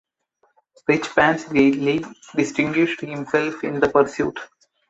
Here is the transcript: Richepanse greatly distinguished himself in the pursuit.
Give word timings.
Richepanse 0.89 1.47
greatly 1.49 2.03
distinguished 2.35 3.01
himself 3.01 3.63
in 3.63 3.79
the 3.79 3.87
pursuit. 3.87 4.35